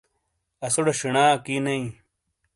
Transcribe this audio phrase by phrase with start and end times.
[0.65, 1.89] اسوڑے شینا اکی نہ ایں۔